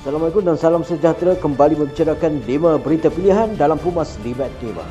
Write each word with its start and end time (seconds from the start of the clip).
Assalamualaikum 0.00 0.48
dan 0.48 0.56
salam 0.56 0.80
sejahtera 0.80 1.36
kembali 1.36 1.76
membicarakan 1.76 2.40
lima 2.48 2.80
berita 2.80 3.12
pilihan 3.12 3.52
dalam 3.58 3.76
Pumas 3.76 4.16
Libat 4.24 4.48
Tema. 4.62 4.86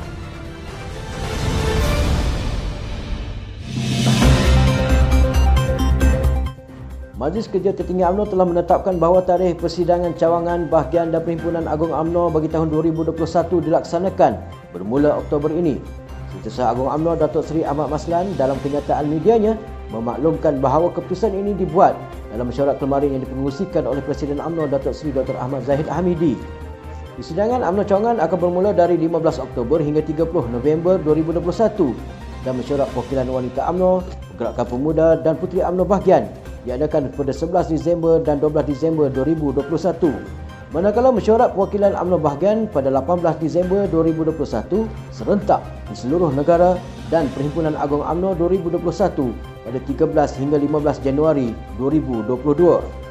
Majlis 7.16 7.48
Kerja 7.48 7.72
Tertinggi 7.72 8.04
UMNO 8.04 8.28
telah 8.28 8.44
menetapkan 8.44 9.00
bahawa 9.02 9.24
tarikh 9.24 9.56
persidangan 9.56 10.14
cawangan 10.14 10.68
bahagian 10.68 11.10
dan 11.10 11.24
Perhimpunan 11.24 11.64
Agung 11.66 11.90
UMNO 11.90 12.30
bagi 12.30 12.46
tahun 12.52 12.70
2021 12.70 13.16
dilaksanakan 13.66 14.32
bermula 14.70 15.16
Oktober 15.16 15.48
ini. 15.48 15.80
Setiausaha 16.36 16.76
Agung 16.76 16.86
UMNO 16.86 17.18
Datuk 17.18 17.42
Seri 17.42 17.64
Ahmad 17.64 17.88
Maslan 17.88 18.30
dalam 18.36 18.60
kenyataan 18.62 19.08
medianya 19.08 19.56
memaklumkan 19.94 20.58
bahawa 20.58 20.90
keputusan 20.90 21.30
ini 21.30 21.54
dibuat 21.54 21.94
dalam 22.34 22.50
mesyuarat 22.50 22.78
kemarin 22.82 23.18
yang 23.18 23.22
dipengerusikan 23.22 23.86
oleh 23.86 24.02
Presiden 24.02 24.42
UMNO 24.42 24.66
Datuk 24.70 24.94
Seri 24.96 25.14
Dr. 25.14 25.38
Ahmad 25.38 25.62
Zahid 25.62 25.86
Hamidi. 25.86 26.34
Persidangan 27.16 27.64
UMNO 27.64 27.82
Cawangan 27.86 28.16
akan 28.20 28.38
bermula 28.38 28.70
dari 28.76 28.98
15 29.00 29.40
Oktober 29.40 29.80
hingga 29.80 30.04
30 30.04 30.28
November 30.52 31.00
2021 31.00 31.96
dan 32.44 32.52
mesyuarat 32.58 32.88
perwakilan 32.92 33.26
wanita 33.30 33.60
UMNO, 33.72 33.92
Pergerakan 34.36 34.66
Pemuda 34.68 35.08
dan 35.24 35.34
Puteri 35.40 35.64
UMNO 35.64 35.84
bahagian 35.88 36.28
diadakan 36.68 37.08
pada 37.14 37.32
11 37.32 37.72
Disember 37.72 38.20
dan 38.20 38.36
12 38.42 38.68
Disember 38.68 39.06
2021. 39.08 39.64
Manakala 40.74 41.08
mesyuarat 41.14 41.54
perwakilan 41.56 41.94
UMNO 41.94 42.18
bahagian 42.20 42.66
pada 42.68 42.90
18 42.92 43.38
Disember 43.38 43.86
2021 43.88 44.84
serentak 45.14 45.62
di 45.88 45.94
seluruh 45.94 46.34
negara 46.34 46.76
dan 47.08 47.30
Perhimpunan 47.32 47.78
Agung 47.78 48.02
UMNO 48.04 48.34
2021 48.36 49.55
pada 49.66 49.82
13 49.82 50.38
hingga 50.38 50.56
15 50.62 51.02
Januari 51.02 51.50
2022. 51.74 53.06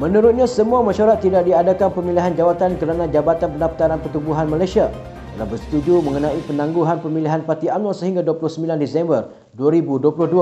Menurutnya 0.00 0.48
semua 0.48 0.80
mesyuarat 0.80 1.20
tidak 1.20 1.44
diadakan 1.44 1.92
pemilihan 1.92 2.32
jawatan 2.32 2.80
kerana 2.80 3.04
Jabatan 3.04 3.52
Pendaftaran 3.52 4.00
Pertubuhan 4.00 4.48
Malaysia 4.48 4.88
telah 5.36 5.44
bersetuju 5.44 6.00
mengenai 6.00 6.40
penangguhan 6.48 7.04
pemilihan 7.04 7.44
Parti 7.44 7.68
UMNO 7.68 7.92
sehingga 7.92 8.24
29 8.24 8.80
Disember 8.80 9.28
2022. 9.60 10.32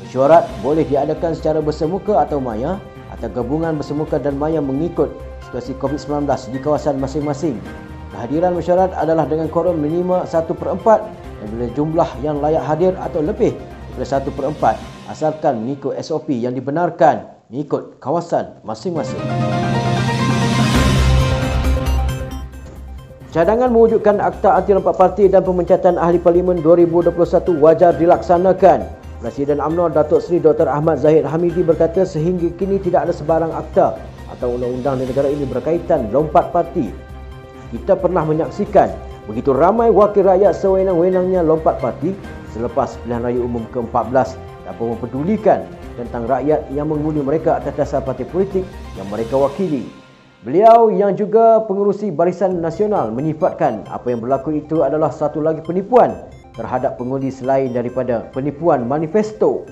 Mesyuarat 0.00 0.48
boleh 0.64 0.88
diadakan 0.88 1.36
secara 1.36 1.60
bersemuka 1.60 2.16
atau 2.16 2.40
maya 2.40 2.80
atau 3.12 3.28
gabungan 3.28 3.76
bersemuka 3.76 4.16
dan 4.16 4.40
maya 4.40 4.64
mengikut 4.64 5.12
situasi 5.52 5.76
COVID-19 5.76 6.24
di 6.48 6.58
kawasan 6.58 6.96
masing-masing. 6.96 7.60
Kehadiran 8.16 8.56
mesyuarat 8.56 8.96
adalah 8.96 9.28
dengan 9.28 9.52
korum 9.52 9.76
minima 9.76 10.24
1 10.24 10.48
per 10.48 10.68
4 10.80 11.21
dan 11.42 11.50
bila 11.58 11.66
jumlah 11.74 12.10
yang 12.22 12.38
layak 12.38 12.62
hadir 12.62 12.94
atau 13.02 13.18
lebih 13.18 13.50
daripada 13.98 14.22
1 14.22 14.30
per 14.30 14.44
4 14.78 15.10
asalkan 15.10 15.54
mengikut 15.66 15.98
SOP 15.98 16.30
yang 16.30 16.54
dibenarkan 16.54 17.26
mengikut 17.50 17.98
kawasan 17.98 18.62
masing-masing. 18.62 19.18
Cadangan 23.34 23.74
mewujudkan 23.74 24.22
Akta 24.22 24.54
Anti 24.54 24.76
Lompat 24.76 24.94
Parti 24.94 25.24
dan 25.26 25.42
Pemencatan 25.42 25.98
Ahli 25.98 26.22
Parlimen 26.22 26.62
2021 26.62 27.10
wajar 27.58 27.96
dilaksanakan. 27.98 28.86
Presiden 29.18 29.58
UMNO 29.58 29.90
Datuk 29.90 30.22
Seri 30.22 30.38
Dr. 30.38 30.68
Ahmad 30.70 31.02
Zahid 31.02 31.26
Hamidi 31.26 31.64
berkata 31.64 32.06
sehingga 32.06 32.52
kini 32.54 32.78
tidak 32.78 33.08
ada 33.08 33.14
sebarang 33.14 33.50
akta 33.50 33.98
atau 34.30 34.58
undang-undang 34.58 35.00
di 35.00 35.10
negara 35.10 35.26
ini 35.32 35.48
berkaitan 35.48 36.12
lompat 36.12 36.52
parti. 36.54 36.92
Kita 37.72 37.96
pernah 37.96 38.26
menyaksikan 38.26 39.11
begitu 39.30 39.54
ramai 39.54 39.88
wakil 39.88 40.26
rakyat 40.26 40.54
sewenang-wenangnya 40.56 41.46
lompat 41.46 41.78
parti 41.78 42.14
selepas 42.50 42.98
pilihan 43.02 43.22
raya 43.22 43.40
umum 43.40 43.62
ke-14 43.70 44.34
tanpa 44.66 44.82
mempedulikan 44.82 45.66
tentang 45.94 46.24
rakyat 46.24 46.66
yang 46.72 46.88
mengundi 46.88 47.20
mereka 47.20 47.60
atas 47.60 47.74
dasar 47.76 48.00
parti 48.00 48.24
politik 48.24 48.64
yang 48.96 49.06
mereka 49.12 49.36
wakili. 49.36 49.84
Beliau 50.42 50.90
yang 50.90 51.14
juga 51.14 51.62
pengurusi 51.70 52.10
Barisan 52.10 52.58
Nasional 52.58 53.14
menyifatkan 53.14 53.86
apa 53.86 54.10
yang 54.10 54.18
berlaku 54.18 54.58
itu 54.58 54.82
adalah 54.82 55.14
satu 55.14 55.38
lagi 55.38 55.62
penipuan 55.62 56.18
terhadap 56.58 56.98
pengundi 56.98 57.30
selain 57.30 57.70
daripada 57.70 58.26
penipuan 58.34 58.82
manifesto. 58.82 59.62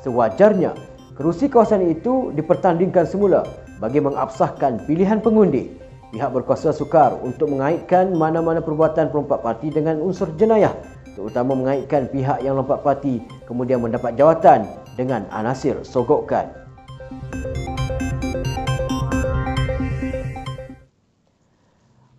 Sewajarnya, 0.00 0.72
kerusi 1.20 1.52
kawasan 1.52 1.92
itu 1.92 2.32
dipertandingkan 2.32 3.04
semula 3.04 3.44
bagi 3.76 4.00
mengabsahkan 4.00 4.88
pilihan 4.88 5.20
pengundi. 5.20 5.68
Pihak 6.16 6.32
berkuasa 6.32 6.72
sukar 6.72 7.12
untuk 7.20 7.52
mengaitkan 7.52 8.08
mana-mana 8.16 8.64
perbuatan 8.64 9.12
perompak 9.12 9.44
parti 9.44 9.68
dengan 9.68 10.00
unsur 10.00 10.32
jenayah 10.40 10.72
terutama 11.12 11.52
mengaitkan 11.52 12.08
pihak 12.08 12.40
yang 12.40 12.56
lompat 12.56 12.80
parti 12.80 13.20
kemudian 13.44 13.84
mendapat 13.84 14.16
jawatan 14.16 14.64
dengan 14.96 15.28
anasir 15.28 15.76
sogokan. 15.84 16.48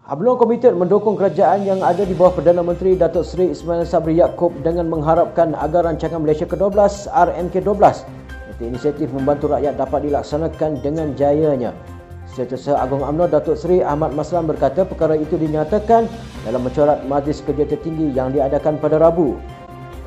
UMNO 0.05 0.37
komited 0.45 0.77
mendukung 0.77 1.17
kerajaan 1.17 1.65
yang 1.65 1.81
ada 1.81 2.05
di 2.05 2.13
bawah 2.13 2.37
Perdana 2.37 2.61
Menteri 2.61 2.93
Datuk 3.01 3.25
Seri 3.25 3.49
Ismail 3.49 3.81
Sabri 3.81 4.21
Yaakob 4.21 4.53
dengan 4.61 4.93
mengharapkan 4.93 5.57
agar 5.57 5.89
rancangan 5.89 6.21
Malaysia 6.21 6.45
ke-12 6.45 7.09
RMK-12 7.09 7.81
untuk 8.53 8.61
inisiatif 8.61 9.09
membantu 9.09 9.57
rakyat 9.57 9.73
dapat 9.73 10.05
dilaksanakan 10.05 10.85
dengan 10.85 11.17
jayanya. 11.17 11.96
Setiausaha 12.37 12.77
Agung 12.77 13.01
UMNO 13.01 13.33
Datuk 13.33 13.57
Seri 13.57 13.81
Ahmad 13.81 14.13
Maslan 14.13 14.45
berkata 14.45 14.85
perkara 14.85 15.17
itu 15.17 15.41
dinyatakan 15.41 16.05
dalam 16.45 16.61
mesyuarat 16.61 17.01
Majlis 17.09 17.41
Kerja 17.41 17.65
Tertinggi 17.65 18.13
yang 18.13 18.29
diadakan 18.29 18.77
pada 18.77 19.01
Rabu. 19.01 19.41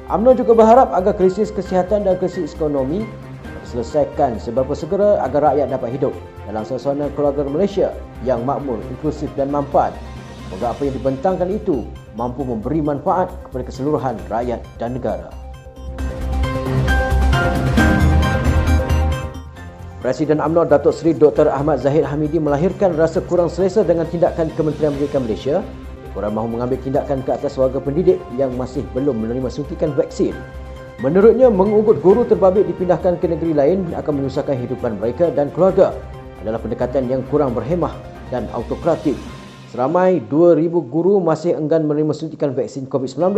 UMNO 0.07 0.39
juga 0.39 0.55
berharap 0.55 0.95
agar 0.95 1.19
krisis 1.19 1.51
kesihatan 1.51 2.07
dan 2.07 2.15
krisis 2.23 2.55
ekonomi 2.55 3.03
diselesaikan 3.67 4.39
seberapa 4.39 4.71
segera 4.79 5.19
agar 5.27 5.51
rakyat 5.51 5.75
dapat 5.75 5.91
hidup 5.91 6.15
dalam 6.47 6.63
suasana 6.63 7.11
keluarga 7.19 7.43
Malaysia 7.43 7.91
yang 8.23 8.47
makmur, 8.47 8.79
inklusif 8.95 9.27
dan 9.35 9.51
manfaat. 9.51 9.91
Semoga 10.47 10.71
apa 10.71 10.87
yang 10.87 10.95
dibentangkan 11.03 11.51
itu 11.51 11.83
mampu 12.15 12.47
memberi 12.47 12.79
manfaat 12.79 13.27
kepada 13.51 13.67
keseluruhan 13.67 14.15
rakyat 14.31 14.63
dan 14.79 14.95
negara. 14.95 15.40
Presiden 20.01 20.41
UMNO 20.41 20.65
Datuk 20.65 20.97
Seri 20.97 21.13
Dr. 21.13 21.53
Ahmad 21.53 21.85
Zahid 21.85 22.09
Hamidi 22.09 22.41
melahirkan 22.41 22.97
rasa 22.97 23.21
kurang 23.21 23.53
selesa 23.53 23.85
dengan 23.85 24.09
tindakan 24.09 24.49
Kementerian 24.57 24.97
Pendidikan 24.97 25.29
Malaysia 25.29 25.57
kurang 26.17 26.41
mahu 26.41 26.57
mengambil 26.57 26.81
tindakan 26.81 27.21
ke 27.21 27.37
atas 27.37 27.61
warga 27.61 27.85
pendidik 27.85 28.17
yang 28.41 28.49
masih 28.57 28.81
belum 28.97 29.21
menerima 29.21 29.53
suntikan 29.53 29.93
vaksin. 29.93 30.33
Menurutnya, 31.05 31.53
mengugut 31.53 32.01
guru 32.01 32.25
terbabit 32.25 32.65
dipindahkan 32.73 33.21
ke 33.21 33.29
negeri 33.29 33.53
lain 33.53 33.93
akan 33.93 34.25
menyusahkan 34.25 34.57
hidupan 34.57 34.97
mereka 34.97 35.29
dan 35.37 35.53
keluarga 35.53 35.93
adalah 36.41 36.57
pendekatan 36.65 37.05
yang 37.05 37.21
kurang 37.29 37.53
berhemah 37.53 37.93
dan 38.33 38.49
autokratik. 38.57 39.21
Seramai 39.69 40.25
2,000 40.33 40.81
guru 40.89 41.21
masih 41.21 41.61
enggan 41.61 41.85
menerima 41.85 42.17
suntikan 42.17 42.57
vaksin 42.57 42.89
COVID-19 42.89 43.37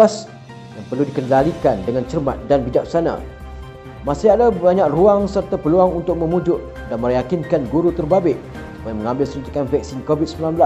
yang 0.79 0.85
perlu 0.87 1.03
dikendalikan 1.11 1.83
dengan 1.83 2.07
cermat 2.07 2.39
dan 2.47 2.63
bijaksana. 2.63 3.42
Masih 4.03 4.35
ada 4.35 4.51
banyak 4.51 4.91
ruang 4.91 5.31
serta 5.31 5.55
peluang 5.55 6.03
untuk 6.03 6.19
memujuk 6.19 6.59
dan 6.91 6.99
meyakinkan 6.99 7.71
guru 7.71 7.95
terbabit 7.95 8.35
supaya 8.83 8.99
mengambil 8.99 9.27
suntikan 9.31 9.63
vaksin 9.71 10.03
COVID-19. 10.03 10.59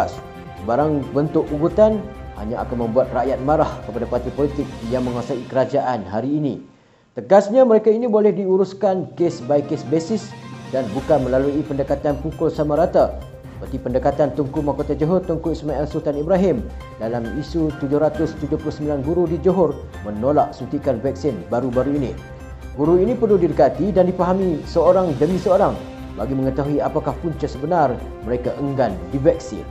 Barang 0.65 1.05
bentuk 1.13 1.45
ugutan 1.53 2.01
hanya 2.41 2.65
akan 2.65 2.89
membuat 2.89 3.13
rakyat 3.13 3.37
marah 3.45 3.69
kepada 3.85 4.09
parti 4.09 4.33
politik 4.33 4.65
yang 4.89 5.05
menguasai 5.05 5.45
kerajaan 5.53 6.09
hari 6.09 6.41
ini. 6.41 6.65
Tegasnya 7.13 7.69
mereka 7.69 7.93
ini 7.93 8.09
boleh 8.09 8.33
diuruskan 8.33 9.13
case 9.21 9.45
by 9.45 9.61
case 9.61 9.85
basis 9.85 10.33
dan 10.73 10.89
bukan 10.97 11.29
melalui 11.29 11.61
pendekatan 11.61 12.17
pukul 12.25 12.49
sama 12.49 12.81
rata 12.81 13.21
seperti 13.57 13.81
pendekatan 13.81 14.37
Tunku 14.37 14.61
Mahkota 14.61 14.93
Johor 14.93 15.25
Tunku 15.25 15.49
Ismail 15.53 15.89
Sultan 15.89 16.21
Ibrahim 16.21 16.61
dalam 17.01 17.25
isu 17.41 17.73
779 17.81 19.01
guru 19.01 19.25
di 19.25 19.41
Johor 19.41 19.73
menolak 20.05 20.53
suntikan 20.53 21.01
vaksin 21.01 21.41
baru-baru 21.49 21.97
ini. 21.97 22.36
Guru 22.77 23.01
ini 23.01 23.17
perlu 23.17 23.41
didekati 23.41 23.89
dan 23.89 24.05
dipahami 24.05 24.61
seorang 24.69 25.17
demi 25.17 25.41
seorang 25.41 25.73
bagi 26.13 26.37
mengetahui 26.37 26.77
apakah 26.77 27.17
punca 27.25 27.49
sebenar 27.49 27.97
mereka 28.29 28.53
enggan 28.61 28.93
divaksin. 29.09 29.65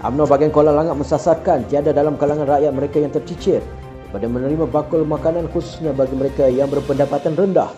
UMNO 0.00 0.24
bagian 0.24 0.48
Kuala 0.48 0.72
Langat 0.72 0.96
mensasarkan 0.96 1.68
tiada 1.68 1.92
dalam 1.92 2.16
kalangan 2.16 2.48
rakyat 2.48 2.72
mereka 2.72 3.04
yang 3.04 3.12
tercicir 3.12 3.60
pada 4.08 4.24
menerima 4.24 4.64
bakul 4.64 5.04
makanan 5.04 5.44
khususnya 5.52 5.92
bagi 5.92 6.16
mereka 6.16 6.48
yang 6.48 6.72
berpendapatan 6.72 7.36
rendah 7.36 7.68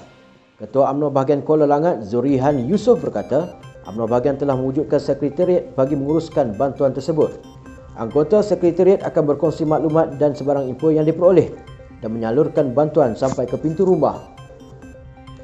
Ketua 0.55 0.95
UMNO 0.95 1.11
bahagian 1.11 1.43
Kuala 1.43 1.67
Langat 1.67 2.07
Zurihan 2.07 2.63
Yusof 2.63 3.03
berkata, 3.03 3.59
UMNO 3.91 4.07
bahagian 4.07 4.39
telah 4.39 4.55
mewujudkan 4.55 5.03
sekretariat 5.03 5.67
bagi 5.75 5.99
menguruskan 5.99 6.55
bantuan 6.55 6.95
tersebut. 6.95 7.43
Anggota 7.99 8.39
sekretariat 8.39 9.03
akan 9.03 9.35
berkongsi 9.35 9.67
maklumat 9.67 10.15
dan 10.23 10.31
sebarang 10.31 10.71
info 10.71 10.95
yang 10.95 11.11
diperoleh 11.11 11.80
dan 12.01 12.17
menyalurkan 12.17 12.73
bantuan 12.73 13.13
sampai 13.17 13.45
ke 13.45 13.57
pintu 13.61 13.85
rumah. 13.85 14.17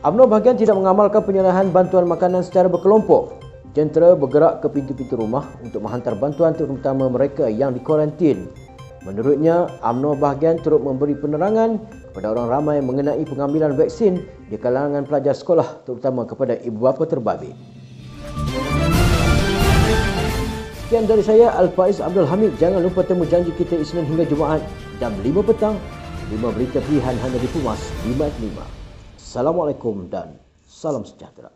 UMNO 0.05 0.29
bahagian 0.29 0.56
tidak 0.61 0.76
mengamalkan 0.76 1.25
penyerahan 1.25 1.73
bantuan 1.73 2.05
makanan 2.05 2.44
secara 2.44 2.69
berkelompok. 2.69 3.43
Jentera 3.76 4.17
bergerak 4.17 4.64
ke 4.64 4.73
pintu-pintu 4.73 5.20
rumah 5.20 5.53
untuk 5.61 5.85
menghantar 5.85 6.17
bantuan 6.17 6.56
terutama 6.56 7.12
mereka 7.12 7.50
yang 7.50 7.76
dikuarantin. 7.76 8.49
Menurutnya, 9.05 9.69
UMNO 9.85 10.17
bahagian 10.19 10.58
turut 10.64 10.81
memberi 10.81 11.14
penerangan 11.14 11.79
kepada 12.11 12.32
orang 12.32 12.49
ramai 12.49 12.76
mengenai 12.81 13.23
pengambilan 13.29 13.76
vaksin 13.76 14.25
di 14.49 14.56
kalangan 14.56 15.05
pelajar 15.05 15.37
sekolah 15.37 15.85
terutama 15.85 16.25
kepada 16.25 16.56
ibu 16.64 16.81
bapa 16.81 17.05
terbabit. 17.05 17.52
Sekian 20.87 21.11
dari 21.11 21.26
saya, 21.26 21.50
Al-Faiz 21.59 21.99
Abdul 21.99 22.31
Hamid. 22.31 22.55
Jangan 22.62 22.79
lupa 22.79 23.02
temu 23.02 23.26
janji 23.26 23.50
kita 23.59 23.75
Isnin 23.75 24.06
hingga 24.06 24.23
Jumaat 24.31 24.62
jam 25.02 25.12
5 25.19 25.50
petang 25.50 25.75
5 26.26 26.43
berita 26.58 26.82
pilihan 26.82 27.14
hanya 27.23 27.38
di 27.38 27.46
Pumas 27.55 27.78
5 28.02 28.19
5. 28.19 28.58
Assalamualaikum 29.14 30.11
dan 30.11 30.34
salam 30.67 31.06
sejahtera. 31.06 31.56